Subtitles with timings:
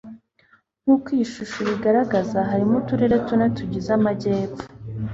[0.83, 4.63] nk uko iyi shusho ibigaragaza harimo uturere tune tugize amajyepfo